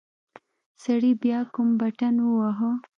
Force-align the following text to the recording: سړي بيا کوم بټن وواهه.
سړي 0.83 1.11
بيا 1.23 1.39
کوم 1.53 1.69
بټن 1.79 2.15
وواهه. 2.21 2.71